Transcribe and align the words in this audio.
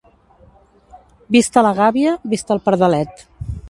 Vista 1.37 1.65
la 1.69 1.75
gàbia, 1.83 2.17
vist 2.35 2.59
el 2.59 2.67
pardalet. 2.69 3.29